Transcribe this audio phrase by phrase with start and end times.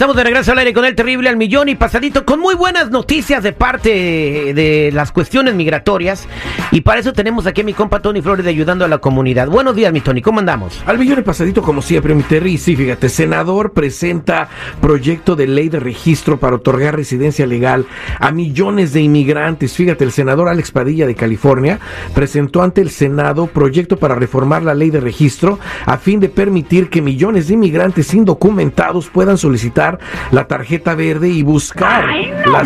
[0.00, 2.90] Estamos de regreso al aire con el terrible al millón y pasadito con muy buenas
[2.90, 6.26] noticias de parte de las cuestiones migratorias
[6.70, 9.48] y para eso tenemos aquí a mi compa Tony Flores ayudando a la comunidad.
[9.48, 10.82] Buenos días, mi Tony, ¿cómo andamos?
[10.86, 12.56] Al millón y pasadito como siempre, mi Terry.
[12.56, 14.48] Sí, fíjate, senador presenta
[14.80, 17.84] proyecto de ley de registro para otorgar residencia legal
[18.18, 19.74] a millones de inmigrantes.
[19.74, 21.78] Fíjate, el senador Alex Padilla de California
[22.14, 26.88] presentó ante el Senado proyecto para reformar la ley de registro a fin de permitir
[26.88, 29.89] que millones de inmigrantes indocumentados puedan solicitar
[30.30, 32.06] la tarjeta verde y buscar
[32.46, 32.64] la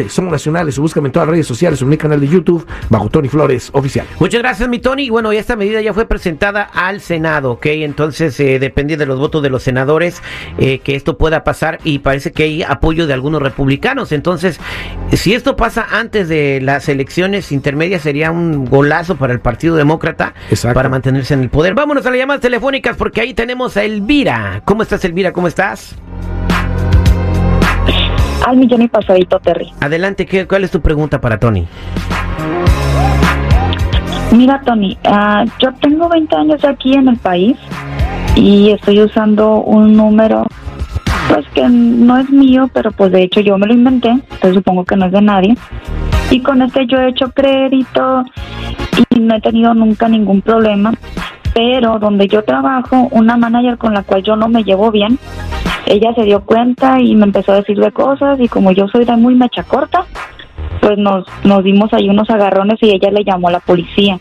[0.09, 3.29] Somos nacionales, búscame en todas las redes sociales, en mi canal de YouTube, bajo Tony
[3.29, 4.07] Flores Oficial.
[4.19, 5.11] Muchas gracias, mi Tony.
[5.11, 7.67] Bueno, esta medida ya fue presentada al Senado, ¿ok?
[7.67, 10.23] Entonces, eh, depende de los votos de los senadores
[10.59, 14.13] eh, que esto pueda pasar y parece que hay apoyo de algunos republicanos.
[14.13, 14.61] Entonces,
[15.13, 20.35] si esto pasa antes de las elecciones intermedias, sería un golazo para el Partido Demócrata
[20.75, 21.75] para mantenerse en el poder.
[21.75, 24.63] Vámonos a las llamadas telefónicas porque ahí tenemos a Elvira.
[24.65, 25.33] ¿Cómo estás, Elvira?
[25.33, 25.97] ¿Cómo estás?
[28.47, 29.73] Al millón y pasadito, Terry.
[29.81, 31.67] Adelante, ¿qué, ¿cuál es tu pregunta para Tony?
[34.33, 37.57] Mira, Tony, uh, yo tengo 20 años aquí en el país
[38.37, 40.47] y estoy usando un número,
[41.29, 44.85] pues que no es mío, pero pues de hecho yo me lo inventé, entonces supongo
[44.85, 45.57] que no es de nadie.
[46.31, 48.25] Y con este yo he hecho crédito
[49.11, 50.93] y no he tenido nunca ningún problema.
[51.53, 55.19] Pero donde yo trabajo, una manager con la cual yo no me llevo bien,
[55.91, 59.17] ella se dio cuenta y me empezó a decirle cosas y como yo soy de
[59.17, 60.07] muy mecha corta,
[60.81, 64.19] pues nos, nos dimos ahí unos agarrones y ella le llamó a la policía.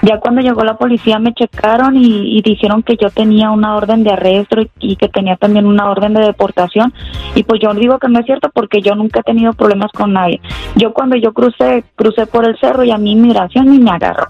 [0.00, 4.10] Ya cuando llegó la policía me checaron y, dijeron que yo tenía una orden de
[4.10, 6.92] arresto y, que tenía también una orden de deportación.
[7.34, 10.14] Y pues yo digo que no es cierto porque yo nunca he tenido problemas con
[10.14, 10.40] nadie.
[10.74, 14.26] Yo cuando yo crucé, crucé por el cerro y a mí inmigración ni me agarró.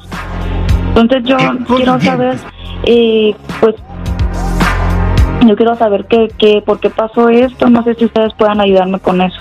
[0.95, 1.37] Entonces yo
[1.67, 2.37] quiero saber,
[2.85, 3.77] eh, pues
[5.49, 7.69] yo quiero saber qué, qué, por qué pasó esto.
[7.69, 9.41] No sé si ustedes puedan ayudarme con eso.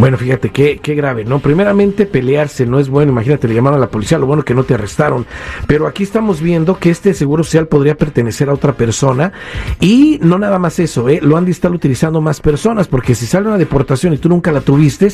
[0.00, 1.38] Bueno, fíjate, qué, qué grave, ¿no?
[1.38, 4.64] Primeramente, pelearse no es bueno, imagínate, le llamaron a la policía, lo bueno que no
[4.64, 5.24] te arrestaron,
[5.68, 9.32] pero aquí estamos viendo que este seguro social podría pertenecer a otra persona
[9.80, 11.20] y no nada más eso, ¿eh?
[11.22, 14.50] Lo han de estar utilizando más personas, porque si sale una deportación y tú nunca
[14.50, 15.08] la tuviste,